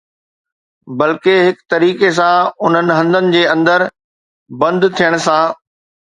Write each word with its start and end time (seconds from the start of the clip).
بلڪه، 0.99 1.33
هڪ 1.47 1.57
طريقي 1.73 2.09
سان، 2.19 2.47
انهن 2.69 2.89
هنڌن 2.99 3.29
جي 3.35 3.43
اندر 3.51 3.85
بند 4.63 4.89
ٿيڻ 5.01 5.19
سان 5.27 5.53